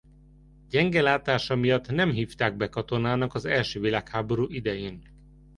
Gyenge 0.69 1.01
látása 1.01 1.55
miatt 1.55 1.89
nem 1.91 2.11
hívták 2.11 2.55
be 2.57 2.69
katonának 2.69 3.33
az 3.33 3.45
első 3.45 3.79
világháború 3.79 4.45
idején. 4.49 5.03